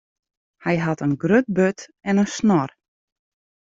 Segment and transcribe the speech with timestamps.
[0.63, 2.69] Hy hat in grut burd en in snor.